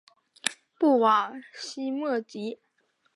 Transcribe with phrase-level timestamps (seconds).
[0.79, 2.59] 布瓦西莫吉。